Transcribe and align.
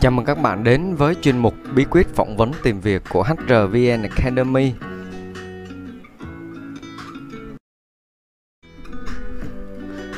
Chào 0.00 0.12
mừng 0.12 0.24
các 0.24 0.38
bạn 0.38 0.64
đến 0.64 0.94
với 0.94 1.14
chuyên 1.14 1.38
mục 1.38 1.54
Bí 1.74 1.84
quyết 1.90 2.06
phỏng 2.14 2.36
vấn 2.36 2.50
tìm 2.62 2.80
việc 2.80 3.02
của 3.08 3.22
HRVN 3.22 4.02
Academy. 4.02 4.72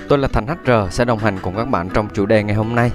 Tôi 0.08 0.18
là 0.18 0.28
Thành 0.28 0.46
HR 0.46 0.70
sẽ 0.90 1.04
đồng 1.04 1.18
hành 1.18 1.38
cùng 1.42 1.56
các 1.56 1.64
bạn 1.64 1.88
trong 1.94 2.08
chủ 2.14 2.26
đề 2.26 2.42
ngày 2.42 2.54
hôm 2.54 2.74
nay. 2.74 2.92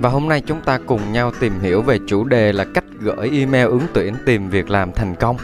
Và 0.00 0.10
hôm 0.10 0.28
nay 0.28 0.42
chúng 0.46 0.60
ta 0.60 0.78
cùng 0.86 1.12
nhau 1.12 1.32
tìm 1.40 1.60
hiểu 1.60 1.82
về 1.82 1.98
chủ 2.06 2.24
đề 2.24 2.52
là 2.52 2.64
cách 2.74 2.84
gửi 2.98 3.30
email 3.32 3.66
ứng 3.66 3.82
tuyển 3.94 4.14
tìm 4.26 4.48
việc 4.48 4.70
làm 4.70 4.92
thành 4.92 5.14
công. 5.20 5.36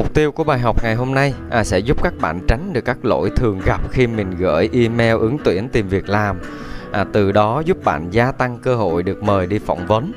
Mục 0.00 0.14
tiêu 0.14 0.32
của 0.32 0.44
bài 0.44 0.58
học 0.58 0.82
ngày 0.82 0.94
hôm 0.94 1.14
nay 1.14 1.34
à, 1.50 1.64
sẽ 1.64 1.78
giúp 1.78 2.02
các 2.02 2.14
bạn 2.20 2.40
tránh 2.48 2.72
được 2.72 2.84
các 2.84 3.04
lỗi 3.04 3.30
thường 3.36 3.60
gặp 3.66 3.80
khi 3.90 4.06
mình 4.06 4.36
gửi 4.38 4.70
email 4.72 5.16
ứng 5.16 5.38
tuyển 5.44 5.68
tìm 5.68 5.88
việc 5.88 6.08
làm. 6.08 6.40
À, 6.92 7.04
từ 7.12 7.32
đó 7.32 7.62
giúp 7.66 7.84
bạn 7.84 8.10
gia 8.10 8.32
tăng 8.32 8.58
cơ 8.58 8.76
hội 8.76 9.02
được 9.02 9.22
mời 9.22 9.46
đi 9.46 9.58
phỏng 9.58 9.86
vấn. 9.86 10.12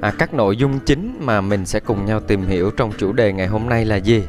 À, 0.00 0.12
các 0.18 0.34
nội 0.34 0.56
dung 0.56 0.78
chính 0.86 1.18
mà 1.20 1.40
mình 1.40 1.66
sẽ 1.66 1.80
cùng 1.80 2.04
nhau 2.04 2.20
tìm 2.20 2.42
hiểu 2.42 2.70
trong 2.70 2.92
chủ 2.98 3.12
đề 3.12 3.32
ngày 3.32 3.46
hôm 3.46 3.68
nay 3.68 3.84
là 3.84 3.96
gì? 3.96 4.24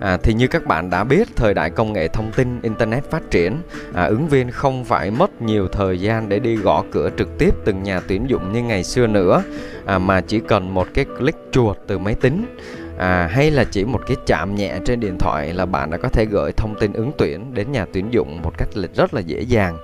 À, 0.00 0.18
thì 0.22 0.34
như 0.34 0.46
các 0.46 0.66
bạn 0.66 0.90
đã 0.90 1.04
biết, 1.04 1.28
thời 1.36 1.54
đại 1.54 1.70
công 1.70 1.92
nghệ 1.92 2.08
thông 2.08 2.32
tin, 2.36 2.60
internet 2.62 3.10
phát 3.10 3.30
triển, 3.30 3.56
à, 3.94 4.04
ứng 4.04 4.28
viên 4.28 4.50
không 4.50 4.84
phải 4.84 5.10
mất 5.10 5.42
nhiều 5.42 5.68
thời 5.68 6.00
gian 6.00 6.28
để 6.28 6.38
đi 6.38 6.56
gõ 6.56 6.84
cửa 6.92 7.10
trực 7.18 7.38
tiếp 7.38 7.54
từng 7.64 7.82
nhà 7.82 8.00
tuyển 8.00 8.30
dụng 8.30 8.52
như 8.52 8.62
ngày 8.62 8.84
xưa 8.84 9.06
nữa, 9.06 9.42
à, 9.86 9.98
mà 9.98 10.20
chỉ 10.20 10.40
cần 10.40 10.74
một 10.74 10.88
cái 10.94 11.04
click 11.04 11.38
chuột 11.52 11.76
từ 11.86 11.98
máy 11.98 12.14
tính 12.14 12.46
à, 12.98 13.26
hay 13.26 13.50
là 13.50 13.64
chỉ 13.64 13.84
một 13.84 14.00
cái 14.06 14.16
chạm 14.26 14.54
nhẹ 14.54 14.78
trên 14.84 15.00
điện 15.00 15.16
thoại 15.18 15.54
là 15.54 15.66
bạn 15.66 15.90
đã 15.90 15.98
có 15.98 16.08
thể 16.08 16.24
gửi 16.24 16.52
thông 16.52 16.74
tin 16.80 16.92
ứng 16.92 17.12
tuyển 17.18 17.54
đến 17.54 17.72
nhà 17.72 17.86
tuyển 17.92 18.08
dụng 18.10 18.42
một 18.42 18.58
cách 18.58 18.68
rất 18.94 19.14
là 19.14 19.20
dễ 19.20 19.40
dàng. 19.40 19.78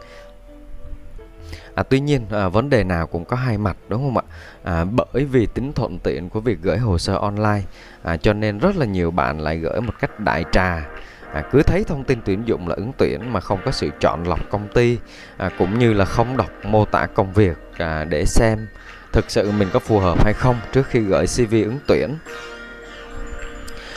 À, 1.74 1.82
tuy 1.82 2.00
nhiên 2.00 2.26
à, 2.30 2.48
vấn 2.48 2.70
đề 2.70 2.84
nào 2.84 3.06
cũng 3.06 3.24
có 3.24 3.36
hai 3.36 3.58
mặt 3.58 3.76
đúng 3.88 4.02
không 4.02 4.16
ạ? 4.16 4.24
À, 4.64 4.84
bởi 4.84 5.24
vì 5.24 5.46
tính 5.46 5.72
thuận 5.72 5.98
tiện 5.98 6.28
của 6.28 6.40
việc 6.40 6.58
gửi 6.62 6.78
hồ 6.78 6.98
sơ 6.98 7.16
online 7.16 7.62
à, 8.02 8.16
cho 8.16 8.32
nên 8.32 8.58
rất 8.58 8.76
là 8.76 8.86
nhiều 8.86 9.10
bạn 9.10 9.40
lại 9.40 9.58
gửi 9.58 9.80
một 9.80 9.92
cách 10.00 10.20
đại 10.20 10.44
trà 10.52 10.86
à, 11.32 11.42
cứ 11.52 11.62
thấy 11.62 11.84
thông 11.84 12.04
tin 12.04 12.18
tuyển 12.24 12.42
dụng 12.46 12.68
là 12.68 12.74
ứng 12.74 12.92
tuyển 12.98 13.32
mà 13.32 13.40
không 13.40 13.58
có 13.64 13.70
sự 13.70 13.90
chọn 14.00 14.24
lọc 14.24 14.50
công 14.50 14.68
ty 14.74 14.98
à, 15.36 15.50
cũng 15.58 15.78
như 15.78 15.92
là 15.92 16.04
không 16.04 16.36
đọc 16.36 16.50
mô 16.64 16.84
tả 16.84 17.06
công 17.06 17.32
việc 17.32 17.56
à, 17.78 18.04
để 18.04 18.24
xem 18.24 18.66
thực 19.12 19.30
sự 19.30 19.50
mình 19.50 19.68
có 19.72 19.78
phù 19.78 19.98
hợp 19.98 20.24
hay 20.24 20.32
không 20.32 20.56
trước 20.72 20.86
khi 20.86 21.00
gửi 21.00 21.26
CV 21.26 21.52
ứng 21.52 21.78
tuyển 21.86 22.10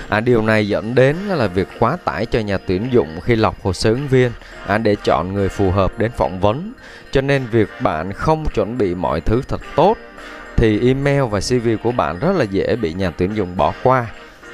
À, 0.10 0.20
điều 0.20 0.42
này 0.42 0.68
dẫn 0.68 0.96
đến 0.96 1.16
là 1.16 1.48
việc 1.48 1.68
quá 1.80 1.98
tải 2.06 2.26
cho 2.26 2.40
nhà 2.40 2.58
tuyển 2.58 2.88
dụng 2.92 3.22
khi 3.22 3.36
lọc 3.36 3.64
hồ 3.64 3.74
sơ 3.74 3.90
ứng 3.90 4.08
viên 4.08 4.32
à, 4.68 4.78
để 4.78 4.96
chọn 5.04 5.34
người 5.34 5.50
phù 5.50 5.72
hợp 5.72 6.00
đến 6.00 6.12
phỏng 6.18 6.40
vấn. 6.40 6.74
Cho 7.12 7.22
nên 7.22 7.46
việc 7.52 7.70
bạn 7.82 8.14
không 8.14 8.46
chuẩn 8.54 8.78
bị 8.78 8.96
mọi 8.96 9.22
thứ 9.22 9.42
thật 9.48 9.62
tốt 9.76 9.98
thì 10.56 10.88
email 10.88 11.22
và 11.22 11.40
CV 11.40 11.68
của 11.84 11.92
bạn 11.92 12.20
rất 12.20 12.36
là 12.36 12.44
dễ 12.44 12.76
bị 12.76 12.94
nhà 12.94 13.12
tuyển 13.18 13.36
dụng 13.36 13.58
bỏ 13.58 13.74
qua. 13.84 14.06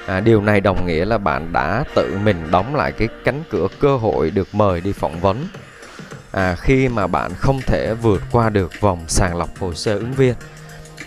À, 0.05 0.19
điều 0.19 0.41
này 0.41 0.61
đồng 0.61 0.87
nghĩa 0.87 1.05
là 1.05 1.17
bạn 1.17 1.53
đã 1.53 1.83
tự 1.95 2.17
mình 2.23 2.51
đóng 2.51 2.75
lại 2.75 2.91
cái 2.91 3.07
cánh 3.23 3.43
cửa 3.49 3.67
cơ 3.79 3.97
hội 3.97 4.31
được 4.31 4.47
mời 4.55 4.81
đi 4.81 4.91
phỏng 4.91 5.19
vấn. 5.19 5.47
À, 6.31 6.55
khi 6.55 6.87
mà 6.87 7.07
bạn 7.07 7.31
không 7.37 7.61
thể 7.61 7.93
vượt 7.93 8.21
qua 8.31 8.49
được 8.49 8.81
vòng 8.81 8.99
sàng 9.07 9.37
lọc 9.37 9.59
hồ 9.59 9.73
sơ 9.73 9.93
ứng 9.93 10.13
viên. 10.13 10.33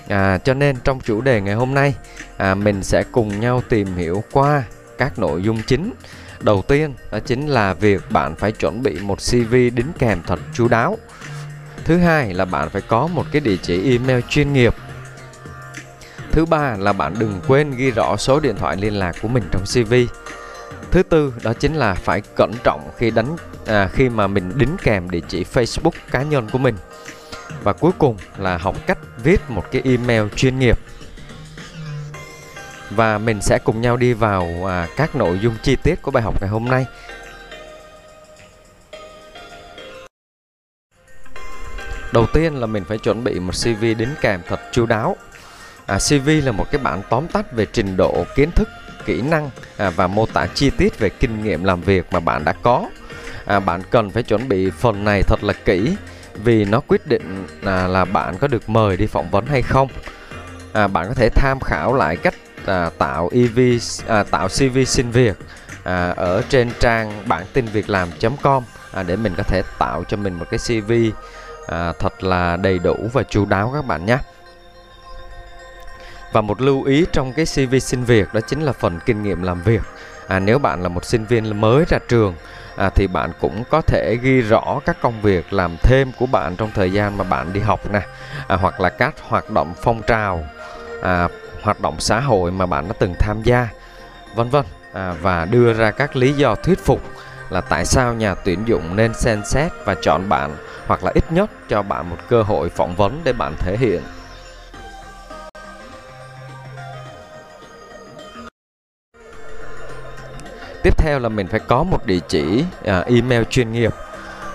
À, 0.09 0.39
cho 0.39 0.55
nên 0.55 0.77
trong 0.85 1.01
chủ 1.01 1.21
đề 1.21 1.41
ngày 1.41 1.55
hôm 1.55 1.75
nay 1.75 1.95
à, 2.37 2.55
mình 2.55 2.83
sẽ 2.83 3.05
cùng 3.13 3.41
nhau 3.41 3.63
tìm 3.69 3.97
hiểu 3.97 4.25
qua 4.33 4.63
các 4.99 5.19
nội 5.19 5.43
dung 5.43 5.63
chính. 5.67 5.93
Đầu 6.41 6.65
tiên 6.69 6.95
đó 7.13 7.19
chính 7.19 7.47
là 7.47 7.75
việc 7.75 8.11
bạn 8.11 8.37
phải 8.37 8.53
chuẩn 8.53 8.83
bị 8.83 8.99
một 9.01 9.19
CV 9.31 9.53
đính 9.53 9.93
kèm 9.99 10.23
thật 10.27 10.41
chú 10.55 10.69
đáo. 10.69 10.99
Thứ 11.85 11.97
hai 11.97 12.35
là 12.35 12.45
bạn 12.45 12.71
phải 12.71 12.83
có 12.83 13.07
một 13.07 13.27
cái 13.33 13.41
địa 13.41 13.57
chỉ 13.63 13.93
email 13.93 14.21
chuyên 14.29 14.53
nghiệp. 14.53 14.75
Thứ 16.33 16.47
ba 16.47 16.77
là 16.79 16.93
bạn 16.93 17.15
đừng 17.19 17.41
quên 17.49 17.71
ghi 17.71 17.91
rõ 17.91 18.17
số 18.17 18.41
điện 18.41 18.57
thoại 18.57 18.77
liên 18.77 18.95
lạc 18.95 19.17
của 19.23 19.29
mình 19.29 19.45
trong 19.53 19.63
CV. 19.65 19.95
Thứ 20.91 21.03
tư 21.03 21.35
đó 21.43 21.53
chính 21.53 21.75
là 21.75 21.95
phải 21.95 22.21
cẩn 22.37 22.53
trọng 22.65 22.91
khi 22.97 23.11
đánh 23.11 23.37
à, 23.67 23.89
khi 23.93 24.09
mà 24.09 24.27
mình 24.27 24.53
đính 24.59 24.77
kèm 24.83 25.11
địa 25.11 25.21
chỉ 25.29 25.45
Facebook 25.55 25.91
cá 26.11 26.23
nhân 26.23 26.49
của 26.53 26.59
mình. 26.59 26.77
Và 27.63 27.73
cuối 27.73 27.93
cùng 27.99 28.17
là 28.39 28.57
học 28.57 28.77
cách 28.87 28.96
viết 29.27 29.51
một 29.51 29.65
cái 29.73 29.83
email 29.85 30.23
chuyên 30.37 30.59
nghiệp 30.59 30.79
và 32.91 33.19
mình 33.19 33.41
sẽ 33.43 33.59
cùng 33.65 33.81
nhau 33.81 33.97
đi 33.97 34.13
vào 34.13 34.69
à, 34.69 34.89
các 34.97 35.17
nội 35.17 35.39
dung 35.43 35.55
chi 35.63 35.77
tiết 35.83 36.03
của 36.03 36.11
bài 36.11 36.23
học 36.23 36.41
ngày 36.41 36.51
hôm 36.51 36.65
nay. 36.65 36.87
Đầu 42.13 42.27
tiên 42.33 42.55
là 42.55 42.67
mình 42.67 42.85
phải 42.85 42.99
chuẩn 42.99 43.25
bị 43.25 43.41
một 43.41 43.53
CV 43.65 43.81
đính 43.81 44.15
kèm 44.21 44.41
thật 44.49 44.61
chu 44.73 44.87
đáo. 44.87 45.17
À, 45.87 45.99
CV 45.99 46.29
là 46.45 46.53
một 46.53 46.71
cái 46.71 46.81
bản 46.83 47.03
tóm 47.11 47.29
tắt 47.29 47.53
về 47.53 47.67
trình 47.73 47.97
độ 47.97 48.25
kiến 48.37 48.51
thức, 48.51 48.69
kỹ 49.05 49.23
năng 49.23 49.51
à, 49.77 49.91
và 49.91 50.07
mô 50.07 50.27
tả 50.27 50.47
chi 50.55 50.71
tiết 50.71 50.99
về 50.99 51.09
kinh 51.09 51.45
nghiệm 51.45 51.65
làm 51.65 51.81
việc 51.81 52.07
mà 52.13 52.21
bạn 52.21 52.45
đã 52.45 52.53
có. 52.53 52.91
À, 53.47 53.61
bạn 53.61 53.83
cần 53.91 54.11
phải 54.11 54.23
chuẩn 54.23 54.49
bị 54.49 54.71
phần 54.71 55.05
này 55.05 55.23
thật 55.23 55.45
là 55.45 55.53
kỹ 55.53 55.97
vì 56.45 56.65
nó 56.65 56.81
quyết 56.81 57.07
định 57.07 57.47
là, 57.63 57.87
là 57.87 58.05
bạn 58.05 58.39
có 58.39 58.49
được 58.49 58.69
mời 58.69 58.97
đi 58.97 59.07
phỏng 59.07 59.31
vấn 59.31 59.47
hay 59.47 59.63
không. 59.63 59.89
À, 60.73 60.87
bạn 60.87 61.09
có 61.09 61.15
thể 61.15 61.29
tham 61.35 61.61
khảo 61.61 61.95
lại 61.95 62.17
cách 62.17 62.35
à, 62.67 62.91
tạo 62.99 63.31
EV 63.33 63.61
à, 64.07 64.23
tạo 64.23 64.49
CV 64.49 64.79
xin 64.87 65.11
việc 65.11 65.37
à, 65.85 66.15
ở 66.17 66.43
trên 66.49 66.71
trang 66.81 67.23
bản 67.29 67.45
tin 67.53 67.65
việc 67.67 67.91
làm.com 67.91 68.65
à, 68.93 69.03
để 69.03 69.17
mình 69.17 69.35
có 69.37 69.43
thể 69.43 69.63
tạo 69.79 70.05
cho 70.09 70.17
mình 70.17 70.35
một 70.35 70.47
cái 70.51 70.59
CV 70.59 70.93
à, 71.67 71.93
thật 71.99 72.25
là 72.25 72.57
đầy 72.57 72.79
đủ 72.79 72.97
và 73.13 73.23
chú 73.23 73.45
đáo 73.45 73.71
các 73.75 73.87
bạn 73.87 74.07
nhé. 74.07 74.19
Và 76.33 76.41
một 76.41 76.61
lưu 76.61 76.83
ý 76.83 77.07
trong 77.13 77.33
cái 77.33 77.47
CV 77.47 77.75
xin 77.81 78.05
việc 78.05 78.35
đó 78.35 78.41
chính 78.41 78.63
là 78.63 78.73
phần 78.73 78.99
kinh 79.07 79.23
nghiệm 79.23 79.43
làm 79.43 79.63
việc. 79.63 79.83
À, 80.29 80.39
nếu 80.39 80.59
bạn 80.59 80.83
là 80.83 80.89
một 80.89 81.05
sinh 81.05 81.25
viên 81.25 81.61
mới 81.61 81.85
ra 81.89 81.99
trường 82.09 82.35
à, 82.77 82.91
thì 82.91 83.07
bạn 83.07 83.31
cũng 83.41 83.65
có 83.71 83.81
thể 83.81 84.17
ghi 84.23 84.41
rõ 84.41 84.81
các 84.87 84.97
công 85.01 85.23
việc 85.23 85.53
làm 85.53 85.77
thêm 85.83 86.13
của 86.19 86.27
bạn 86.27 86.57
trong 86.57 86.71
thời 86.75 86.93
gian 86.93 87.19
mà 87.19 87.25
bạn 87.25 87.53
đi 87.53 87.61
học 87.61 87.91
nè. 87.93 88.01
À, 88.49 88.57
hoặc 88.57 88.81
là 88.81 88.89
các 88.89 89.15
hoạt 89.29 89.51
động 89.51 89.75
phong 89.83 90.03
trào 90.03 90.45
à, 91.03 91.29
hoạt 91.63 91.81
động 91.81 91.95
xã 91.99 92.21
hội 92.21 92.51
mà 92.51 92.67
bạn 92.67 92.89
đã 92.89 92.95
từng 92.99 93.15
tham 93.19 93.43
gia 93.43 93.69
vân 94.35 94.51
vân. 94.51 94.65
À, 94.93 95.15
và 95.23 95.45
đưa 95.45 95.73
ra 95.73 95.91
các 95.91 96.17
lý 96.17 96.33
do 96.33 96.55
thuyết 96.55 96.79
phục 96.85 97.01
là 97.51 97.61
tại 97.61 97.85
sao 97.85 98.15
nhà 98.15 98.35
tuyển 98.35 98.69
dụng 98.69 98.97
nên 98.97 99.15
xem 99.15 99.43
xét 99.45 99.73
và 99.85 99.95
chọn 100.03 100.29
bạn 100.29 100.57
hoặc 100.87 101.05
là 101.05 101.13
ít 101.15 101.33
nhất 101.33 101.51
cho 101.69 101.83
bạn 101.83 102.11
một 102.11 102.17
cơ 102.29 102.43
hội 102.43 102.69
phỏng 102.69 102.97
vấn 102.97 103.21
để 103.25 103.33
bạn 103.33 103.55
thể 103.59 103.77
hiện. 103.77 104.03
Tiếp 110.87 110.99
theo 110.99 111.19
là 111.19 111.29
mình 111.29 111.47
phải 111.47 111.61
có 111.61 111.83
một 111.83 112.07
địa 112.07 112.19
chỉ 112.29 112.65
à, 112.85 113.01
email 113.01 113.43
chuyên 113.51 113.73
nghiệp. 113.73 113.93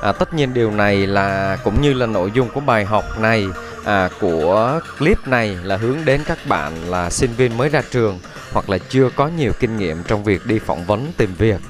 À, 0.01 0.11
tất 0.11 0.33
nhiên 0.33 0.53
điều 0.53 0.71
này 0.71 1.07
là 1.07 1.57
cũng 1.63 1.81
như 1.81 1.93
là 1.93 2.05
nội 2.05 2.31
dung 2.33 2.49
của 2.49 2.59
bài 2.59 2.85
học 2.85 3.03
này 3.19 3.45
à, 3.85 4.09
của 4.19 4.79
clip 4.99 5.27
này 5.27 5.57
là 5.63 5.77
hướng 5.77 5.97
đến 6.05 6.21
các 6.25 6.37
bạn 6.47 6.73
là 6.89 7.09
sinh 7.09 7.29
viên 7.37 7.57
mới 7.57 7.69
ra 7.69 7.81
trường 7.91 8.19
hoặc 8.53 8.69
là 8.69 8.77
chưa 8.89 9.09
có 9.15 9.27
nhiều 9.27 9.51
kinh 9.59 9.77
nghiệm 9.77 10.03
trong 10.03 10.23
việc 10.23 10.45
đi 10.45 10.59
phỏng 10.59 10.85
vấn 10.85 11.11
tìm 11.17 11.35
việc. 11.37 11.61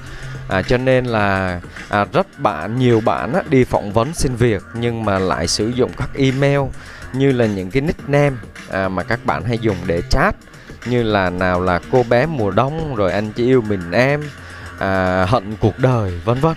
À, 0.48 0.62
cho 0.62 0.76
nên 0.78 1.04
là 1.04 1.60
à, 1.88 2.06
rất 2.12 2.26
bạn 2.38 2.78
nhiều 2.78 3.00
bạn 3.00 3.32
á, 3.32 3.42
đi 3.48 3.64
phỏng 3.64 3.92
vấn 3.92 4.14
xin 4.14 4.34
việc 4.34 4.62
nhưng 4.74 5.04
mà 5.04 5.18
lại 5.18 5.48
sử 5.48 5.68
dụng 5.68 5.90
các 5.96 6.08
email 6.14 6.60
như 7.12 7.32
là 7.32 7.46
những 7.46 7.70
cái 7.70 7.82
nickname 7.82 8.36
à, 8.70 8.88
mà 8.88 9.02
các 9.02 9.24
bạn 9.24 9.44
hay 9.44 9.58
dùng 9.58 9.76
để 9.86 10.02
chat. 10.10 10.36
Như 10.86 11.02
là 11.02 11.30
nào 11.30 11.60
là 11.60 11.80
cô 11.92 12.04
bé 12.08 12.26
mùa 12.26 12.50
đông 12.50 12.94
rồi 12.94 13.12
anh 13.12 13.32
chỉ 13.32 13.46
yêu 13.46 13.62
mình 13.68 13.92
em 13.92 14.22
à, 14.82 15.24
hận 15.28 15.56
cuộc 15.60 15.78
đời 15.78 16.20
vân 16.24 16.40
vân. 16.40 16.54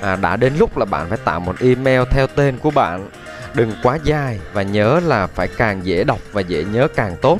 À, 0.00 0.16
đã 0.16 0.36
đến 0.36 0.52
lúc 0.58 0.78
là 0.78 0.84
bạn 0.84 1.08
phải 1.08 1.18
tạo 1.24 1.40
một 1.40 1.56
email 1.60 2.02
theo 2.10 2.26
tên 2.26 2.58
của 2.58 2.70
bạn. 2.70 3.08
Đừng 3.54 3.72
quá 3.82 3.98
dài 4.04 4.40
và 4.52 4.62
nhớ 4.62 5.00
là 5.06 5.26
phải 5.26 5.48
càng 5.48 5.86
dễ 5.86 6.04
đọc 6.04 6.18
và 6.32 6.40
dễ 6.40 6.64
nhớ 6.64 6.88
càng 6.96 7.16
tốt. 7.22 7.38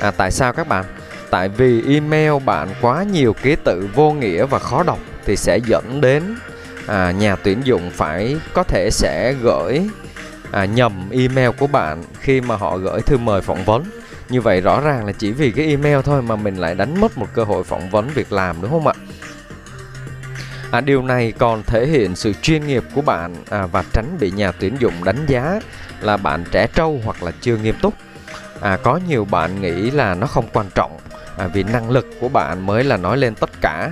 À, 0.00 0.10
tại 0.10 0.30
sao 0.30 0.52
các 0.52 0.68
bạn? 0.68 0.84
Tại 1.30 1.48
vì 1.48 1.94
email 1.94 2.32
bạn 2.44 2.68
quá 2.80 3.02
nhiều 3.02 3.32
ký 3.42 3.56
tự 3.64 3.88
vô 3.94 4.12
nghĩa 4.12 4.44
và 4.44 4.58
khó 4.58 4.82
đọc 4.82 4.98
thì 5.24 5.36
sẽ 5.36 5.58
dẫn 5.66 6.00
đến 6.00 6.36
à, 6.86 7.10
nhà 7.10 7.36
tuyển 7.36 7.60
dụng 7.64 7.90
phải 7.90 8.36
có 8.54 8.62
thể 8.62 8.90
sẽ 8.90 9.34
gửi 9.42 9.88
à, 10.50 10.64
nhầm 10.64 11.10
email 11.10 11.50
của 11.58 11.66
bạn 11.66 12.04
khi 12.20 12.40
mà 12.40 12.56
họ 12.56 12.76
gửi 12.76 13.00
thư 13.00 13.16
mời 13.16 13.42
phỏng 13.42 13.64
vấn. 13.64 13.84
Như 14.28 14.40
vậy 14.40 14.60
rõ 14.60 14.80
ràng 14.80 15.06
là 15.06 15.12
chỉ 15.12 15.32
vì 15.32 15.50
cái 15.50 15.66
email 15.66 15.98
thôi 16.04 16.22
mà 16.22 16.36
mình 16.36 16.56
lại 16.56 16.74
đánh 16.74 17.00
mất 17.00 17.18
một 17.18 17.26
cơ 17.34 17.44
hội 17.44 17.64
phỏng 17.64 17.90
vấn 17.90 18.08
việc 18.08 18.32
làm 18.32 18.56
đúng 18.62 18.70
không 18.70 18.86
ạ? 18.86 18.94
À, 20.76 20.80
điều 20.80 21.02
này 21.02 21.32
còn 21.38 21.62
thể 21.62 21.86
hiện 21.86 22.16
sự 22.16 22.32
chuyên 22.42 22.66
nghiệp 22.66 22.84
của 22.94 23.00
bạn 23.00 23.36
à, 23.50 23.66
và 23.66 23.84
tránh 23.92 24.16
bị 24.20 24.30
nhà 24.30 24.52
tuyển 24.52 24.76
dụng 24.80 25.04
đánh 25.04 25.26
giá 25.26 25.60
là 26.00 26.16
bạn 26.16 26.44
trẻ 26.50 26.66
trâu 26.74 27.00
hoặc 27.04 27.22
là 27.22 27.32
chưa 27.40 27.56
nghiêm 27.56 27.74
túc. 27.82 27.94
À, 28.60 28.78
có 28.82 29.00
nhiều 29.08 29.24
bạn 29.24 29.60
nghĩ 29.60 29.90
là 29.90 30.14
nó 30.14 30.26
không 30.26 30.48
quan 30.52 30.66
trọng 30.74 30.98
à, 31.38 31.46
vì 31.46 31.62
năng 31.62 31.90
lực 31.90 32.06
của 32.20 32.28
bạn 32.28 32.66
mới 32.66 32.84
là 32.84 32.96
nói 32.96 33.16
lên 33.16 33.34
tất 33.34 33.50
cả. 33.60 33.90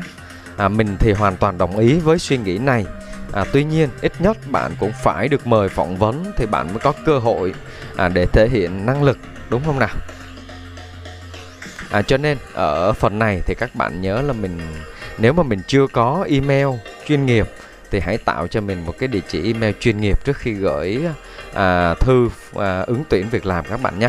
À, 0.56 0.68
mình 0.68 0.96
thì 0.98 1.12
hoàn 1.12 1.36
toàn 1.36 1.58
đồng 1.58 1.78
ý 1.78 2.00
với 2.00 2.18
suy 2.18 2.38
nghĩ 2.38 2.58
này. 2.58 2.86
À, 3.32 3.44
tuy 3.52 3.64
nhiên 3.64 3.88
ít 4.00 4.12
nhất 4.18 4.36
bạn 4.50 4.72
cũng 4.80 4.92
phải 5.02 5.28
được 5.28 5.46
mời 5.46 5.68
phỏng 5.68 5.96
vấn 5.96 6.32
thì 6.36 6.46
bạn 6.46 6.68
mới 6.68 6.78
có 6.78 6.92
cơ 7.06 7.18
hội 7.18 7.54
à, 7.96 8.08
để 8.08 8.26
thể 8.26 8.48
hiện 8.48 8.86
năng 8.86 9.02
lực 9.02 9.18
đúng 9.50 9.62
không 9.66 9.78
nào? 9.78 9.94
À, 11.90 12.02
cho 12.02 12.16
nên 12.16 12.38
ở 12.54 12.92
phần 12.92 13.18
này 13.18 13.40
thì 13.46 13.54
các 13.54 13.74
bạn 13.74 14.00
nhớ 14.00 14.22
là 14.22 14.32
mình 14.32 14.60
nếu 15.18 15.32
mà 15.32 15.42
mình 15.42 15.60
chưa 15.66 15.86
có 15.86 16.26
email 16.30 16.68
chuyên 17.06 17.26
nghiệp 17.26 17.48
thì 17.90 18.00
hãy 18.00 18.18
tạo 18.18 18.46
cho 18.46 18.60
mình 18.60 18.86
một 18.86 18.94
cái 18.98 19.08
địa 19.08 19.20
chỉ 19.28 19.52
email 19.52 19.74
chuyên 19.80 20.00
nghiệp 20.00 20.24
trước 20.24 20.36
khi 20.36 20.52
gửi 20.52 21.04
à, 21.54 21.94
thư 21.94 22.28
à, 22.54 22.80
ứng 22.80 23.04
tuyển 23.08 23.28
việc 23.30 23.46
làm 23.46 23.64
các 23.70 23.80
bạn 23.82 23.98
nhé. 23.98 24.08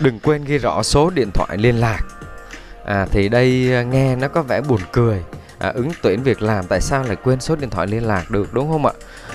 Đừng 0.00 0.18
quên 0.18 0.44
ghi 0.44 0.58
rõ 0.58 0.82
số 0.82 1.10
điện 1.10 1.30
thoại 1.34 1.58
liên 1.58 1.80
lạc. 1.80 2.00
À, 2.84 3.06
thì 3.10 3.28
đây 3.28 3.74
à, 3.74 3.82
nghe 3.82 4.16
nó 4.16 4.28
có 4.28 4.42
vẻ 4.42 4.60
buồn 4.60 4.80
cười. 4.92 5.22
À, 5.58 5.68
ứng 5.68 5.90
tuyển 6.02 6.22
việc 6.22 6.42
làm 6.42 6.66
tại 6.66 6.80
sao 6.80 7.02
lại 7.02 7.16
quên 7.16 7.40
số 7.40 7.56
điện 7.56 7.70
thoại 7.70 7.86
liên 7.86 8.04
lạc 8.04 8.30
được 8.30 8.54
đúng 8.54 8.70
không 8.70 8.86
ạ? 8.86 8.92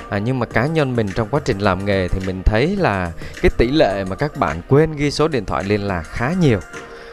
À, 0.09 0.17
nhưng 0.17 0.39
mà 0.39 0.45
cá 0.45 0.65
nhân 0.65 0.95
mình 0.95 1.07
trong 1.15 1.27
quá 1.31 1.39
trình 1.45 1.59
làm 1.59 1.85
nghề 1.85 2.07
thì 2.07 2.19
mình 2.27 2.41
thấy 2.45 2.75
là 2.75 3.11
cái 3.41 3.51
tỷ 3.57 3.67
lệ 3.71 4.03
mà 4.09 4.15
các 4.15 4.37
bạn 4.37 4.61
quên 4.69 4.95
ghi 4.95 5.11
số 5.11 5.27
điện 5.27 5.45
thoại 5.45 5.63
liên 5.63 5.87
lạc 5.87 6.03
khá 6.03 6.33
nhiều. 6.39 6.59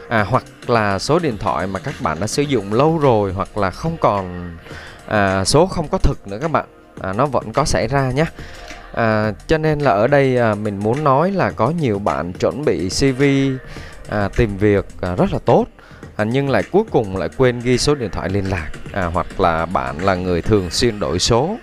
À, 0.09 0.23
hoặc 0.23 0.43
là 0.67 0.99
số 0.99 1.19
điện 1.19 1.37
thoại 1.37 1.67
mà 1.67 1.79
các 1.79 1.95
bạn 2.01 2.19
đã 2.19 2.27
sử 2.27 2.41
dụng 2.41 2.73
lâu 2.73 2.97
rồi 2.97 3.33
hoặc 3.33 3.57
là 3.57 3.71
không 3.71 3.97
còn 4.01 4.55
à, 5.07 5.45
số 5.45 5.67
không 5.67 5.87
có 5.87 5.97
thực 5.97 6.27
nữa 6.27 6.37
các 6.41 6.51
bạn. 6.51 6.65
À, 7.01 7.13
nó 7.13 7.25
vẫn 7.25 7.53
có 7.53 7.65
xảy 7.65 7.87
ra 7.87 8.11
nhé 8.11 8.25
à, 8.93 9.31
cho 9.47 9.57
nên 9.57 9.79
là 9.79 9.91
ở 9.91 10.07
đây 10.07 10.37
à, 10.37 10.55
mình 10.55 10.77
muốn 10.77 11.03
nói 11.03 11.31
là 11.31 11.51
có 11.51 11.69
nhiều 11.69 11.99
bạn 11.99 12.33
chuẩn 12.33 12.65
bị 12.65 12.89
CV 12.89 13.23
à, 14.09 14.29
tìm 14.35 14.57
việc 14.57 14.85
à, 15.01 15.15
rất 15.15 15.33
là 15.33 15.39
tốt. 15.45 15.65
À, 16.15 16.25
nhưng 16.25 16.49
lại 16.49 16.63
cuối 16.71 16.83
cùng 16.91 17.17
lại 17.17 17.29
quên 17.37 17.59
ghi 17.59 17.77
số 17.77 17.95
điện 17.95 18.09
thoại 18.09 18.29
liên 18.29 18.49
lạc. 18.49 18.69
À, 18.91 19.05
hoặc 19.05 19.39
là 19.39 19.65
bạn 19.65 20.05
là 20.05 20.15
người 20.15 20.41
thường 20.41 20.69
xuyên 20.69 20.99
đổi 20.99 21.19
số 21.19 21.57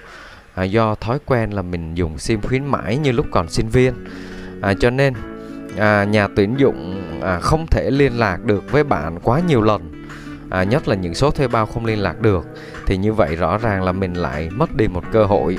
à, 0.60 0.64
do 0.64 0.94
thói 0.94 1.18
quen 1.26 1.50
là 1.50 1.62
mình 1.62 1.94
dùng 1.94 2.18
sim 2.18 2.40
khuyến 2.40 2.64
mãi 2.64 2.96
như 2.96 3.12
lúc 3.12 3.26
còn 3.30 3.48
sinh 3.48 3.68
viên. 3.68 3.94
À, 4.60 4.74
cho 4.74 4.90
nên 4.90 5.14
à, 5.78 6.04
nhà 6.04 6.28
tuyển 6.36 6.54
dụng 6.58 7.02
à, 7.22 7.38
không 7.40 7.66
thể 7.66 7.90
liên 7.90 8.18
lạc 8.18 8.44
được 8.44 8.72
với 8.72 8.84
bạn 8.84 9.18
quá 9.22 9.40
nhiều 9.48 9.62
lần. 9.62 10.04
À, 10.50 10.64
nhất 10.64 10.88
là 10.88 10.94
những 10.94 11.14
số 11.14 11.30
thuê 11.30 11.48
bao 11.48 11.66
không 11.66 11.84
liên 11.84 11.98
lạc 11.98 12.20
được. 12.20 12.46
Thì 12.86 12.96
như 12.96 13.12
vậy 13.12 13.36
rõ 13.36 13.58
ràng 13.58 13.82
là 13.82 13.92
mình 13.92 14.14
lại 14.14 14.50
mất 14.50 14.76
đi 14.76 14.88
một 14.88 15.04
cơ 15.12 15.24
hội. 15.24 15.58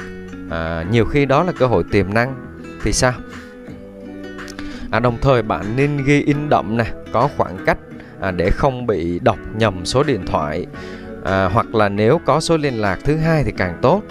À, 0.50 0.86
nhiều 0.92 1.06
khi 1.06 1.26
đó 1.26 1.44
là 1.44 1.52
cơ 1.60 1.66
hội 1.66 1.84
tiềm 1.92 2.14
năng. 2.14 2.36
Thì 2.84 2.94
sao? 2.94 3.14
À, 4.92 5.00
đồng 5.00 5.18
thời 5.22 5.42
bạn 5.42 5.66
nên 5.76 6.04
ghi 6.06 6.22
in 6.22 6.50
đậm 6.50 6.78
nè 6.78 6.86
có 7.12 7.30
khoảng 7.38 7.58
cách 7.66 7.78
à, 8.22 8.32
để 8.32 8.50
không 8.50 8.88
bị 8.88 9.20
đọc 9.20 9.38
nhầm 9.56 9.86
số 9.86 10.04
điện 10.04 10.26
thoại. 10.26 10.66
À, 11.24 11.46
hoặc 11.46 11.76
là 11.76 11.90
nếu 11.90 12.20
có 12.26 12.40
số 12.40 12.58
liên 12.58 12.82
lạc 12.82 13.00
thứ 13.04 13.18
hai 13.18 13.44
thì 13.44 13.52
càng 13.58 13.78
tốt 13.82 14.02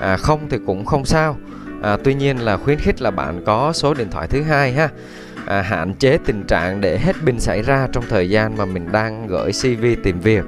à, 0.00 0.16
không 0.16 0.40
thì 0.50 0.58
cũng 0.66 0.84
không 0.84 1.04
sao. 1.04 1.36
À, 1.82 1.96
tuy 2.04 2.14
nhiên 2.14 2.38
là 2.38 2.56
khuyến 2.56 2.78
khích 2.78 3.02
là 3.02 3.10
bạn 3.10 3.42
có 3.46 3.72
số 3.72 3.94
điện 3.94 4.10
thoại 4.10 4.28
thứ 4.28 4.42
hai 4.42 4.72
ha. 4.72 4.88
À, 5.46 5.62
hạn 5.62 5.94
chế 5.94 6.18
tình 6.26 6.42
trạng 6.42 6.80
để 6.80 6.98
hết 6.98 7.16
pin 7.26 7.40
xảy 7.40 7.62
ra 7.62 7.88
trong 7.92 8.04
thời 8.08 8.30
gian 8.30 8.56
mà 8.56 8.64
mình 8.64 8.92
đang 8.92 9.26
gửi 9.26 9.52
CV 9.52 9.86
tìm 10.02 10.20
việc. 10.20 10.44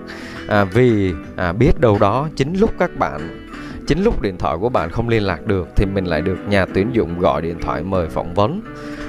À, 0.48 0.64
vì 0.64 1.12
à, 1.36 1.52
biết 1.52 1.80
đâu 1.80 1.98
đó 2.00 2.28
chính 2.36 2.54
lúc 2.58 2.70
các 2.78 2.96
bạn 2.96 3.44
chính 3.86 4.02
lúc 4.02 4.22
điện 4.22 4.38
thoại 4.38 4.56
của 4.60 4.68
bạn 4.68 4.90
không 4.90 5.08
liên 5.08 5.22
lạc 5.22 5.46
được 5.46 5.68
thì 5.76 5.86
mình 5.86 6.04
lại 6.04 6.22
được 6.22 6.38
nhà 6.48 6.66
tuyển 6.74 6.90
dụng 6.92 7.18
gọi 7.18 7.42
điện 7.42 7.58
thoại 7.60 7.82
mời 7.82 8.08
phỏng 8.08 8.34
vấn. 8.34 8.62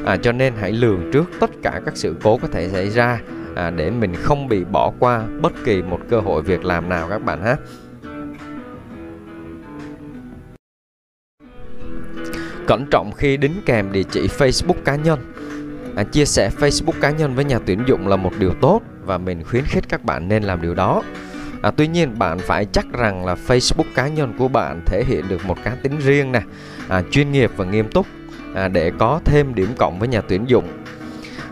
À, 0.05 0.17
cho 0.17 0.31
nên 0.31 0.53
hãy 0.59 0.71
lường 0.71 1.11
trước 1.13 1.25
tất 1.39 1.49
cả 1.63 1.81
các 1.85 1.97
sự 1.97 2.15
cố 2.23 2.37
có 2.37 2.47
thể 2.51 2.69
xảy 2.69 2.89
ra 2.89 3.19
à, 3.55 3.69
để 3.69 3.89
mình 3.89 4.15
không 4.15 4.47
bị 4.47 4.63
bỏ 4.63 4.91
qua 4.99 5.23
bất 5.41 5.53
kỳ 5.65 5.81
một 5.81 5.99
cơ 6.09 6.19
hội 6.19 6.41
việc 6.41 6.65
làm 6.65 6.89
nào 6.89 7.07
các 7.09 7.25
bạn 7.25 7.43
ha. 7.43 7.55
Cẩn 12.69 12.85
trọng 12.91 13.11
khi 13.11 13.37
đính 13.37 13.61
kèm 13.65 13.91
địa 13.91 14.03
chỉ 14.03 14.27
Facebook 14.27 14.81
cá 14.85 14.95
nhân. 14.95 15.19
À, 15.95 16.03
chia 16.03 16.25
sẻ 16.25 16.49
Facebook 16.59 16.99
cá 17.01 17.09
nhân 17.09 17.35
với 17.35 17.45
nhà 17.45 17.59
tuyển 17.65 17.83
dụng 17.87 18.07
là 18.07 18.15
một 18.15 18.31
điều 18.39 18.53
tốt 18.61 18.81
và 19.05 19.17
mình 19.17 19.43
khuyến 19.43 19.63
khích 19.65 19.83
các 19.89 20.03
bạn 20.03 20.27
nên 20.27 20.43
làm 20.43 20.61
điều 20.61 20.75
đó. 20.75 21.03
À, 21.61 21.71
tuy 21.71 21.87
nhiên 21.87 22.19
bạn 22.19 22.39
phải 22.39 22.65
chắc 22.65 22.85
rằng 22.93 23.25
là 23.25 23.35
Facebook 23.47 23.83
cá 23.95 24.07
nhân 24.07 24.33
của 24.37 24.47
bạn 24.47 24.81
thể 24.85 25.03
hiện 25.07 25.27
được 25.27 25.45
một 25.45 25.57
cá 25.63 25.75
tính 25.83 25.99
riêng 25.99 26.31
nè 26.31 26.41
à, 26.87 27.03
chuyên 27.11 27.31
nghiệp 27.31 27.51
và 27.55 27.65
nghiêm 27.65 27.87
túc 27.87 28.05
à, 28.55 28.67
để 28.67 28.91
có 28.99 29.19
thêm 29.25 29.55
điểm 29.55 29.69
cộng 29.77 29.99
với 29.99 30.07
nhà 30.07 30.21
tuyển 30.21 30.45
dụng. 30.47 30.67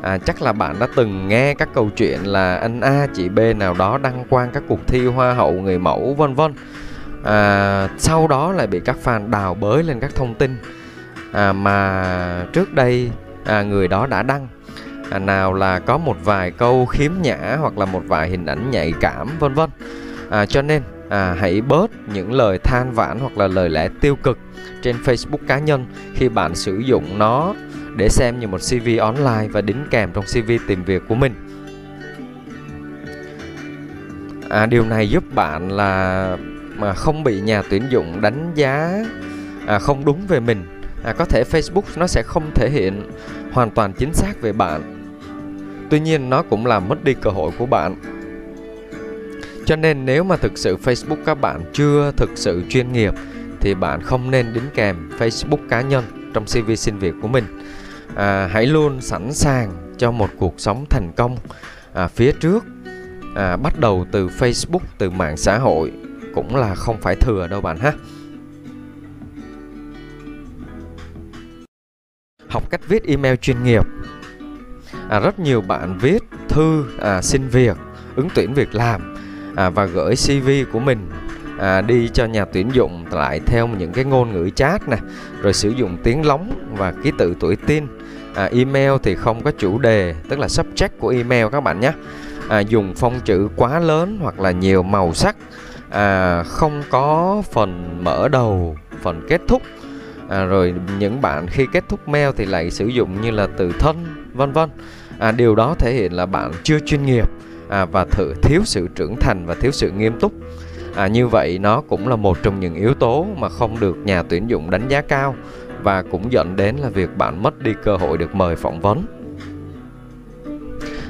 À, 0.02 0.18
chắc 0.18 0.42
là 0.42 0.54
bạn 0.54 0.75
đã 0.80 0.88
từng 0.96 1.28
nghe 1.28 1.54
các 1.54 1.69
câu 1.74 1.90
chuyện 1.98 2.28
là 2.28 2.56
anh 2.56 2.81
A 2.81 3.08
chị 3.14 3.30
B 3.30 3.40
nào 3.58 3.74
đó 3.74 3.98
đăng 3.98 4.24
quang 4.30 4.50
các 4.54 4.64
cuộc 4.68 4.88
thi 4.88 5.06
hoa 5.06 5.34
hậu 5.34 5.54
người 5.54 5.80
mẫu 5.80 6.16
vân 6.18 6.36
vân. 6.36 6.54
À, 7.24 7.90
sau 7.98 8.28
đó 8.28 8.52
lại 8.52 8.68
bị 8.68 8.80
các 8.80 8.96
fan 9.04 9.30
đào 9.30 9.54
bới 9.54 9.84
lên 9.84 10.00
các 10.00 10.16
thông 10.16 10.36
tin 10.36 10.58
à, 11.32 11.54
mà 11.54 12.46
trước 12.54 12.74
đây 12.74 13.12
à, 13.46 13.64
người 13.64 13.88
đó 13.88 14.08
đã 14.08 14.24
đăng 14.24 14.48
à, 15.10 15.20
nào 15.20 15.54
là 15.54 15.80
có 15.80 15.98
một 15.98 16.18
vài 16.24 16.52
câu 16.52 16.86
khiếm 16.86 17.12
nhã 17.22 17.58
hoặc 17.60 17.78
là 17.78 17.86
một 17.86 18.02
vài 18.08 18.30
hình 18.30 18.46
ảnh 18.46 18.72
nhạy 18.72 18.94
cảm 19.00 19.28
vân 19.40 19.54
vân 19.54 19.70
à, 20.30 20.46
cho 20.46 20.62
nên 20.62 20.82
à, 21.10 21.36
hãy 21.40 21.62
bớt 21.62 21.92
những 22.14 22.34
lời 22.34 22.58
than 22.58 22.92
vãn 22.92 23.20
hoặc 23.20 23.38
là 23.38 23.48
lời 23.48 23.70
lẽ 23.70 23.90
tiêu 24.02 24.16
cực 24.16 24.40
trên 24.82 24.96
Facebook 25.06 25.48
cá 25.48 25.60
nhân 25.60 25.86
khi 26.16 26.30
bạn 26.30 26.56
sử 26.56 26.78
dụng 26.78 27.20
nó 27.20 27.54
để 27.96 28.10
xem 28.10 28.40
như 28.40 28.48
một 28.48 28.58
CV 28.58 28.90
online 29.00 29.48
và 29.52 29.62
đính 29.62 29.86
kèm 29.90 30.10
trong 30.14 30.24
CV 30.24 30.52
tìm 30.68 30.84
việc 30.84 31.04
của 31.08 31.16
mình. 31.16 31.34
À, 34.50 34.66
điều 34.66 34.86
này 34.86 35.10
giúp 35.10 35.24
bạn 35.36 35.72
là 35.72 36.38
mà 36.78 36.94
không 36.94 37.24
bị 37.24 37.42
nhà 37.42 37.62
tuyển 37.70 37.84
dụng 37.90 38.22
đánh 38.22 38.52
giá 38.56 39.04
à, 39.68 39.80
không 39.80 40.06
đúng 40.06 40.28
về 40.28 40.40
mình. 40.40 40.77
À, 41.07 41.13
có 41.13 41.25
thể 41.25 41.44
Facebook 41.51 41.81
nó 41.95 42.07
sẽ 42.07 42.24
không 42.24 42.51
thể 42.56 42.69
hiện 42.69 43.12
hoàn 43.51 43.71
toàn 43.71 43.94
chính 43.94 44.13
xác 44.13 44.42
về 44.42 44.54
bạn 44.54 44.98
Tuy 45.89 46.00
nhiên 46.00 46.30
nó 46.30 46.44
cũng 46.44 46.65
làm 46.65 46.88
mất 46.88 47.04
đi 47.04 47.13
cơ 47.13 47.30
hội 47.30 47.51
của 47.57 47.65
bạn. 47.65 47.95
Cho 49.65 49.75
nên 49.75 50.06
nếu 50.06 50.24
mà 50.24 50.38
thực 50.38 50.57
sự 50.57 50.77
Facebook 50.83 51.24
các 51.25 51.42
bạn 51.42 51.62
chưa 51.74 52.12
thực 52.18 52.30
sự 52.36 52.63
chuyên 52.69 52.94
nghiệp 52.94 53.13
thì 53.59 53.74
bạn 53.74 54.01
không 54.01 54.31
nên 54.31 54.54
đính 54.54 54.69
kèm 54.75 55.09
Facebook 55.18 55.68
cá 55.69 55.81
nhân 55.81 56.31
trong 56.33 56.45
CV 56.45 56.71
xin 56.78 56.97
việc 56.97 57.14
của 57.21 57.28
mình. 57.28 57.45
À, 58.16 58.49
hãy 58.52 58.66
luôn 58.66 59.02
sẵn 59.02 59.33
sàng 59.33 59.71
cho 59.97 60.11
một 60.11 60.30
cuộc 60.37 60.54
sống 60.57 60.85
thành 60.90 61.11
công 61.16 61.37
à, 61.94 62.07
phía 62.07 62.31
trước. 62.31 62.66
À, 63.35 63.57
bắt 63.57 63.80
đầu 63.80 64.06
từ 64.11 64.28
Facebook, 64.28 64.80
từ 64.97 65.09
mạng 65.09 65.37
xã 65.37 65.57
hội 65.57 65.92
cũng 66.35 66.56
là 66.56 66.76
không 66.76 66.97
phải 67.02 67.16
thừa 67.16 67.47
đâu 67.47 67.61
bạn 67.61 67.78
ha. 67.78 67.94
Học 72.49 72.69
cách 72.69 72.81
viết 72.87 73.04
email 73.04 73.35
chuyên 73.35 73.63
nghiệp. 73.63 73.83
À, 75.09 75.19
rất 75.19 75.39
nhiều 75.39 75.61
bạn 75.61 75.97
viết 76.01 76.23
thư 76.49 76.85
à, 77.01 77.21
xin 77.21 77.47
việc 77.47 77.77
ứng 78.16 78.27
tuyển 78.35 78.54
việc 78.54 78.75
làm 78.75 79.16
à, 79.56 79.69
và 79.69 79.85
gửi 79.85 80.16
CV 80.16 80.49
của 80.73 80.80
mình 80.80 81.09
à, 81.59 81.81
đi 81.81 82.09
cho 82.13 82.25
nhà 82.25 82.45
tuyển 82.45 82.69
dụng 82.73 83.06
lại 83.11 83.39
theo 83.45 83.68
những 83.68 83.92
cái 83.92 84.06
ngôn 84.06 84.33
ngữ 84.33 84.49
chat 84.49 84.87
nè 84.89 84.97
rồi 85.42 85.54
sử 85.54 85.69
dụng 85.69 85.97
tiếng 86.04 86.25
lóng 86.25 86.51
và 86.77 86.94
ký 87.04 87.11
tự 87.18 87.35
tuổi 87.39 87.56
tin 87.56 87.87
à, 88.35 88.49
email 88.51 88.92
thì 89.04 89.16
không 89.16 89.44
có 89.44 89.51
chủ 89.57 89.80
đề 89.80 90.16
tức 90.30 90.39
là 90.39 90.47
subject 90.47 90.89
của 90.99 91.09
email 91.09 91.45
các 91.51 91.61
bạn 91.61 91.80
nhé. 91.80 91.92
À, 92.49 92.59
dùng 92.59 92.95
phông 92.95 93.19
chữ 93.25 93.49
quá 93.56 93.80
lớn 93.80 94.19
hoặc 94.21 94.39
là 94.39 94.51
nhiều 94.51 94.83
màu 94.83 95.13
sắc 95.13 95.35
à, 95.89 96.44
không 96.44 96.83
có 96.89 97.42
phần 97.51 97.99
mở 98.04 98.27
đầu 98.27 98.77
phần 99.01 99.25
kết 99.30 99.42
thúc 99.47 99.61
à, 100.30 100.46
rồi 100.46 100.74
những 101.00 101.22
bạn 101.22 101.48
khi 101.48 101.68
kết 101.74 101.84
thúc 101.90 102.07
mail 102.07 102.30
thì 102.38 102.46
lại 102.46 102.72
sử 102.72 102.88
dụng 102.88 103.22
như 103.22 103.31
là 103.31 103.48
từ 103.57 103.72
thân 103.80 104.06
vân 104.34 104.52
vân. 104.52 104.69
À, 105.19 105.31
điều 105.31 105.56
đó 105.56 105.76
thể 105.80 105.94
hiện 105.94 106.14
là 106.14 106.26
bạn 106.26 106.52
chưa 106.64 106.80
chuyên 106.86 107.06
nghiệp 107.06 107.30
à, 107.69 107.86
và 107.86 108.06
thử 108.06 108.34
thiếu 108.42 108.62
sự 108.66 108.88
trưởng 108.96 109.16
thành 109.16 109.46
và 109.46 109.56
thiếu 109.56 109.72
sự 109.72 109.92
nghiêm 109.92 110.19
túc. 110.19 110.34
À, 110.96 111.07
như 111.07 111.28
vậy 111.28 111.60
nó 111.60 111.81
cũng 111.81 112.07
là 112.07 112.16
một 112.16 112.38
trong 112.44 112.60
những 112.60 112.76
yếu 112.76 112.94
tố 112.94 113.28
mà 113.38 113.50
không 113.50 113.80
được 113.80 113.98
nhà 113.98 114.24
tuyển 114.24 114.50
dụng 114.50 114.69
đánh 114.69 114.88
giá 114.88 115.02
cao 115.02 115.36
và 115.84 116.02
cũng 116.02 116.31
dẫn 116.31 116.56
đến 116.56 116.76
là 116.76 116.90
việc 116.90 117.18
bạn 117.18 117.44
mất 117.44 117.60
đi 117.60 117.72
cơ 117.84 117.96
hội 117.98 118.18
được 118.18 118.36
mời 118.36 118.56
phỏng 118.56 118.81
vấn. 118.81 119.06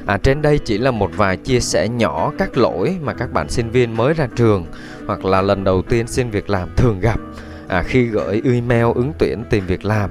À, 0.05 0.17
trên 0.17 0.41
đây 0.41 0.59
chỉ 0.59 0.77
là 0.77 0.91
một 0.91 1.11
vài 1.15 1.37
chia 1.37 1.59
sẻ 1.59 1.89
nhỏ 1.89 2.31
các 2.37 2.57
lỗi 2.57 2.97
mà 3.01 3.13
các 3.13 3.33
bạn 3.33 3.49
sinh 3.49 3.69
viên 3.69 3.97
mới 3.97 4.13
ra 4.13 4.27
trường 4.35 4.65
hoặc 5.07 5.25
là 5.25 5.41
lần 5.41 5.63
đầu 5.63 5.81
tiên 5.81 6.07
xin 6.07 6.29
việc 6.29 6.49
làm 6.49 6.69
thường 6.75 6.99
gặp 6.99 7.19
à, 7.67 7.83
khi 7.83 8.03
gửi 8.03 8.41
email 8.45 8.85
ứng 8.95 9.13
tuyển 9.19 9.43
tìm 9.49 9.65
việc 9.67 9.85
làm 9.85 10.09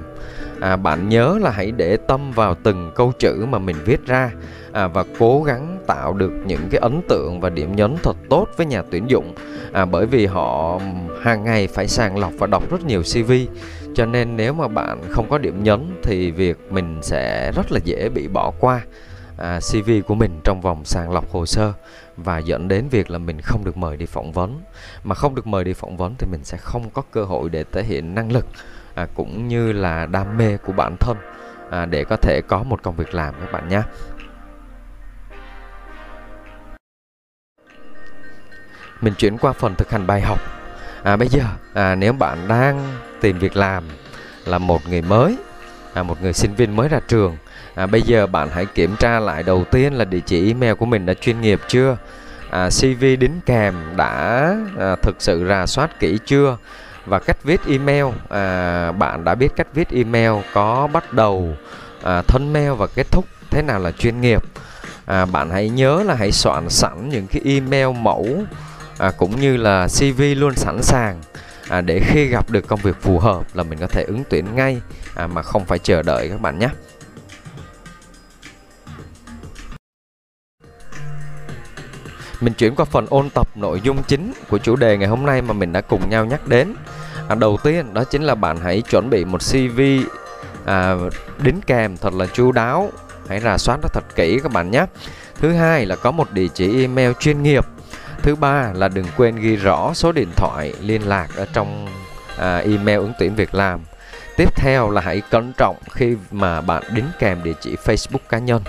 à, 0.59 0.75
bạn 0.75 1.09
nhớ 1.09 1.37
là 1.41 1.51
hãy 1.51 1.71
để 1.71 1.97
tâm 1.97 2.31
vào 2.31 2.55
từng 2.63 2.91
câu 2.95 3.13
chữ 3.19 3.45
mà 3.49 3.59
mình 3.59 3.75
viết 3.85 4.05
ra 4.05 4.31
à, 4.71 4.87
và 4.87 5.03
cố 5.19 5.43
gắng 5.43 5.77
tạo 5.87 6.13
được 6.13 6.31
những 6.45 6.67
cái 6.71 6.79
ấn 6.79 7.01
tượng 7.09 7.39
và 7.39 7.49
điểm 7.49 7.75
nhấn 7.75 7.95
thật 8.03 8.17
tốt 8.29 8.47
với 8.57 8.65
nhà 8.65 8.81
tuyển 8.91 9.09
dụng. 9.09 9.33
À, 9.73 9.85
bởi 9.85 10.05
vì 10.05 10.25
họ 10.25 10.79
hàng 11.21 11.43
ngày 11.43 11.67
phải 11.67 11.87
sàng 11.87 12.17
lọc 12.17 12.31
và 12.37 12.47
đọc 12.47 12.71
rất 12.71 12.85
nhiều 12.85 13.01
CV 13.01 13.31
cho 13.95 14.05
nên 14.05 14.35
nếu 14.35 14.53
mà 14.53 14.67
bạn 14.67 15.01
không 15.09 15.29
có 15.29 15.37
điểm 15.37 15.63
nhấn 15.63 15.95
thì 16.03 16.31
việc 16.31 16.57
mình 16.69 16.99
sẽ 17.01 17.51
rất 17.55 17.71
là 17.71 17.79
dễ 17.83 18.09
bị 18.09 18.27
bỏ 18.27 18.51
qua 18.59 18.81
à, 19.37 19.59
CV 19.59 19.91
của 20.07 20.15
mình 20.15 20.41
trong 20.43 20.61
vòng 20.61 20.85
sàng 20.85 21.11
lọc 21.11 21.31
hồ 21.31 21.45
sơ 21.45 21.73
và 22.17 22.37
dẫn 22.37 22.67
đến 22.67 22.89
việc 22.89 23.09
là 23.09 23.17
mình 23.17 23.41
không 23.41 23.63
được 23.63 23.77
mời 23.77 23.97
đi 23.97 24.05
phỏng 24.05 24.31
vấn. 24.31 24.61
Mà 25.03 25.15
không 25.15 25.35
được 25.35 25.47
mời 25.47 25.63
đi 25.63 25.73
phỏng 25.73 25.97
vấn 25.97 26.15
thì 26.19 26.27
mình 26.31 26.43
sẽ 26.43 26.57
không 26.57 26.89
có 26.89 27.01
cơ 27.11 27.23
hội 27.23 27.49
để 27.49 27.63
thể 27.71 27.83
hiện 27.83 28.15
năng 28.15 28.31
lực 28.31 28.45
à, 28.95 29.07
cũng 29.15 29.47
như 29.47 29.71
là 29.71 30.05
đam 30.05 30.37
mê 30.37 30.57
của 30.57 30.73
bản 30.73 30.95
thân 30.99 31.17
à, 31.69 31.85
để 31.85 32.03
có 32.03 32.17
thể 32.17 32.41
có 32.47 32.63
một 32.63 32.83
công 32.83 32.95
việc 32.95 33.13
làm 33.13 33.33
các 33.39 33.51
bạn 33.51 33.69
nhé. 33.69 33.81
Mình 39.01 39.13
chuyển 39.17 39.37
qua 39.37 39.53
phần 39.53 39.75
thực 39.75 39.91
hành 39.91 40.07
bài 40.07 40.21
học. 40.21 40.39
À, 41.03 41.15
bây 41.15 41.27
giờ 41.27 41.43
à, 41.73 41.95
nếu 41.95 42.13
bạn 42.13 42.47
đang 42.47 42.97
tìm 43.21 43.39
việc 43.39 43.55
làm 43.55 43.83
là 44.45 44.57
một 44.57 44.81
người 44.89 45.01
mới 45.01 45.37
à, 45.97 46.03
một 46.03 46.21
người 46.21 46.33
sinh 46.33 46.55
viên 46.55 46.75
mới 46.75 46.89
ra 46.89 46.99
trường. 47.07 47.37
À, 47.75 47.85
bây 47.85 48.01
giờ 48.01 48.27
bạn 48.27 48.49
hãy 48.53 48.65
kiểm 48.65 48.95
tra 48.99 49.19
lại 49.19 49.43
đầu 49.43 49.63
tiên 49.71 49.93
là 49.93 50.05
địa 50.05 50.19
chỉ 50.19 50.47
email 50.47 50.73
của 50.73 50.85
mình 50.85 51.05
đã 51.05 51.13
chuyên 51.13 51.41
nghiệp 51.41 51.59
chưa? 51.67 51.97
À, 52.49 52.69
CV 52.69 53.01
đính 53.01 53.39
kèm 53.45 53.75
đã 53.95 54.55
à, 54.79 54.95
thực 55.01 55.15
sự 55.19 55.45
rà 55.49 55.65
soát 55.65 55.99
kỹ 55.99 56.19
chưa? 56.25 56.57
Và 57.05 57.19
cách 57.19 57.37
viết 57.43 57.61
email. 57.67 58.05
À, 58.29 58.91
bạn 58.91 59.23
đã 59.23 59.35
biết 59.35 59.55
cách 59.55 59.67
viết 59.73 59.89
email 59.89 60.31
có 60.53 60.87
bắt 60.93 61.13
đầu 61.13 61.55
à, 62.03 62.21
thân 62.21 62.53
mail 62.53 62.71
và 62.71 62.87
kết 62.95 63.07
thúc 63.11 63.25
thế 63.49 63.61
nào 63.61 63.79
là 63.79 63.91
chuyên 63.91 64.21
nghiệp. 64.21 64.43
À, 65.05 65.25
bạn 65.25 65.49
hãy 65.49 65.69
nhớ 65.69 66.03
là 66.05 66.13
hãy 66.13 66.31
soạn 66.31 66.69
sẵn 66.69 67.09
những 67.09 67.27
cái 67.27 67.41
email 67.45 67.87
mẫu 68.01 68.43
à, 68.97 69.11
cũng 69.17 69.41
như 69.41 69.57
là 69.57 69.87
CV 69.87 70.21
luôn 70.35 70.55
sẵn 70.55 70.81
sàng. 70.81 71.21
À, 71.69 71.81
để 71.81 71.99
khi 71.99 72.25
gặp 72.25 72.49
được 72.49 72.67
công 72.67 72.79
việc 72.79 73.01
phù 73.01 73.19
hợp 73.19 73.43
là 73.53 73.63
mình 73.63 73.79
có 73.79 73.87
thể 73.87 74.03
ứng 74.03 74.23
tuyển 74.29 74.55
ngay 74.55 74.81
à, 75.17 75.27
mà 75.27 75.41
không 75.41 75.65
phải 75.65 75.79
chờ 75.79 76.01
đợi 76.01 76.29
các 76.29 76.41
bạn 76.41 76.59
nhé. 76.59 76.69
Mình 82.41 82.53
chuyển 82.53 82.75
qua 82.75 82.85
phần 82.85 83.05
ôn 83.09 83.29
tập 83.29 83.47
nội 83.55 83.81
dung 83.81 84.03
chính 84.03 84.33
của 84.49 84.57
chủ 84.57 84.75
đề 84.75 84.97
ngày 84.97 85.07
hôm 85.07 85.25
nay 85.25 85.41
mà 85.41 85.53
mình 85.53 85.73
đã 85.73 85.81
cùng 85.81 86.09
nhau 86.09 86.25
nhắc 86.25 86.47
đến. 86.47 86.75
À, 87.27 87.35
đầu 87.35 87.57
tiên 87.63 87.93
đó 87.93 88.03
chính 88.03 88.23
là 88.23 88.35
bạn 88.35 88.57
hãy 88.59 88.81
chuẩn 88.81 89.09
bị 89.09 89.25
một 89.25 89.41
CV 89.51 89.81
à, 90.65 90.95
đính 91.37 91.61
kèm 91.61 91.97
thật 91.97 92.13
là 92.13 92.25
chu 92.25 92.51
đáo, 92.51 92.91
hãy 93.29 93.39
rà 93.39 93.57
soát 93.57 93.79
nó 93.81 93.87
thật 93.93 94.03
kỹ 94.15 94.39
các 94.43 94.51
bạn 94.51 94.71
nhé. 94.71 94.85
Thứ 95.35 95.53
hai 95.53 95.85
là 95.85 95.95
có 95.95 96.11
một 96.11 96.31
địa 96.31 96.47
chỉ 96.53 96.81
email 96.81 97.11
chuyên 97.19 97.43
nghiệp 97.43 97.65
thứ 98.21 98.35
ba 98.35 98.71
là 98.73 98.87
đừng 98.87 99.05
quên 99.17 99.35
ghi 99.35 99.55
rõ 99.55 99.93
số 99.93 100.11
điện 100.11 100.31
thoại 100.35 100.73
liên 100.81 101.01
lạc 101.07 101.27
ở 101.35 101.47
trong 101.53 101.87
à, 102.37 102.57
email 102.57 102.97
ứng 102.97 103.13
tuyển 103.19 103.35
việc 103.35 103.55
làm 103.55 103.79
tiếp 104.37 104.55
theo 104.55 104.89
là 104.89 105.01
hãy 105.01 105.21
cẩn 105.29 105.53
trọng 105.57 105.75
khi 105.91 106.15
mà 106.31 106.61
bạn 106.61 106.83
đính 106.93 107.09
kèm 107.19 107.43
địa 107.43 107.53
chỉ 107.61 107.75
Facebook 107.85 108.27
cá 108.29 108.37
nhân. 108.37 108.63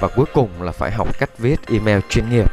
Và 0.00 0.08
cuối 0.08 0.26
cùng 0.34 0.62
là 0.62 0.72
phải 0.72 0.90
học 0.90 1.18
cách 1.18 1.38
viết 1.38 1.56
email 1.66 1.98
chuyên 2.08 2.30
nghiệp. 2.30 2.50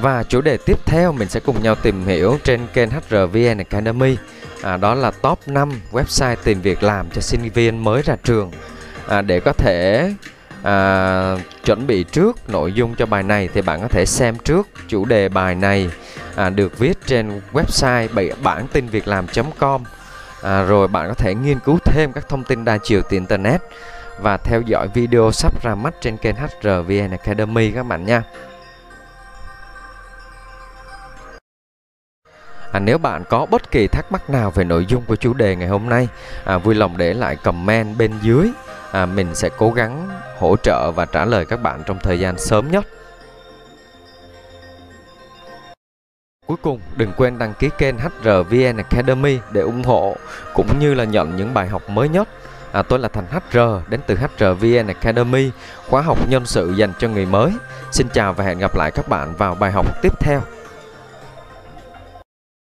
Và 0.00 0.22
chủ 0.22 0.40
đề 0.40 0.56
tiếp 0.66 0.86
theo 0.86 1.12
mình 1.12 1.28
sẽ 1.28 1.40
cùng 1.40 1.62
nhau 1.62 1.74
tìm 1.74 2.04
hiểu 2.04 2.38
trên 2.44 2.60
kênh 2.72 2.90
HRVN 2.90 3.58
Academy. 3.58 4.16
À, 4.62 4.76
Đó 4.76 4.94
là 4.94 5.10
top 5.10 5.38
5 5.46 5.80
website 5.92 6.36
tìm 6.44 6.60
việc 6.60 6.82
làm 6.82 7.10
cho 7.10 7.20
sinh 7.20 7.50
viên 7.54 7.84
mới 7.84 8.02
ra 8.02 8.16
trường. 8.24 8.50
À, 9.08 9.22
để 9.22 9.40
có 9.40 9.52
thể 9.52 10.12
à, 10.62 11.36
chuẩn 11.64 11.86
bị 11.86 12.04
trước 12.04 12.50
nội 12.50 12.72
dung 12.72 12.94
cho 12.94 13.06
bài 13.06 13.22
này 13.22 13.48
thì 13.54 13.62
bạn 13.62 13.80
có 13.80 13.88
thể 13.88 14.06
xem 14.06 14.36
trước 14.44 14.68
chủ 14.88 15.04
đề 15.04 15.28
bài 15.28 15.54
này 15.54 15.90
à, 16.38 16.50
được 16.50 16.78
viết 16.78 16.98
trên 17.06 17.40
website 17.52 18.32
bản 18.42 18.66
tin 18.72 18.86
việc 18.86 19.08
làm.com 19.08 19.82
à, 20.42 20.62
rồi 20.62 20.88
bạn 20.88 21.08
có 21.08 21.14
thể 21.14 21.34
nghiên 21.34 21.58
cứu 21.58 21.78
thêm 21.84 22.12
các 22.12 22.28
thông 22.28 22.44
tin 22.44 22.64
đa 22.64 22.78
chiều 22.78 23.02
từ 23.02 23.08
internet 23.10 23.60
và 24.20 24.36
theo 24.36 24.60
dõi 24.60 24.88
video 24.94 25.30
sắp 25.32 25.62
ra 25.62 25.74
mắt 25.74 25.94
trên 26.00 26.16
kênh 26.16 26.36
HRVN 26.36 27.10
Academy 27.10 27.70
các 27.70 27.82
bạn 27.82 28.06
nha. 28.06 28.22
À, 32.72 32.80
nếu 32.80 32.98
bạn 32.98 33.24
có 33.28 33.46
bất 33.46 33.70
kỳ 33.70 33.86
thắc 33.86 34.12
mắc 34.12 34.30
nào 34.30 34.50
về 34.50 34.64
nội 34.64 34.86
dung 34.86 35.02
của 35.04 35.16
chủ 35.16 35.34
đề 35.34 35.56
ngày 35.56 35.68
hôm 35.68 35.88
nay, 35.88 36.08
à, 36.44 36.58
vui 36.58 36.74
lòng 36.74 36.96
để 36.96 37.14
lại 37.14 37.36
comment 37.36 37.98
bên 37.98 38.12
dưới. 38.22 38.50
À, 38.92 39.06
mình 39.06 39.34
sẽ 39.34 39.48
cố 39.58 39.70
gắng 39.70 40.08
hỗ 40.38 40.56
trợ 40.56 40.90
và 40.90 41.04
trả 41.04 41.24
lời 41.24 41.44
các 41.44 41.62
bạn 41.62 41.82
trong 41.86 41.98
thời 42.02 42.20
gian 42.20 42.38
sớm 42.38 42.70
nhất. 42.70 42.86
Cuối 46.48 46.56
cùng, 46.62 46.80
đừng 46.96 47.12
quên 47.16 47.38
đăng 47.38 47.54
ký 47.54 47.70
kênh 47.78 47.94
HRVN 47.98 48.76
Academy 48.76 49.38
để 49.52 49.60
ủng 49.60 49.82
hộ 49.82 50.16
cũng 50.54 50.78
như 50.78 50.94
là 50.94 51.04
nhận 51.04 51.36
những 51.36 51.54
bài 51.54 51.68
học 51.68 51.90
mới 51.90 52.08
nhất. 52.08 52.28
À, 52.72 52.82
tôi 52.82 52.98
là 52.98 53.08
Thành 53.08 53.24
HR 53.30 53.58
đến 53.88 54.00
từ 54.06 54.16
HRVN 54.16 54.86
Academy, 54.86 55.50
khóa 55.88 56.02
học 56.02 56.18
nhân 56.28 56.46
sự 56.46 56.74
dành 56.76 56.92
cho 56.98 57.08
người 57.08 57.26
mới. 57.26 57.52
Xin 57.92 58.06
chào 58.12 58.32
và 58.32 58.44
hẹn 58.44 58.58
gặp 58.58 58.76
lại 58.76 58.90
các 58.90 59.08
bạn 59.08 59.34
vào 59.36 59.54
bài 59.54 59.72
học 59.72 59.86
tiếp 60.02 60.12
theo. 60.20 60.40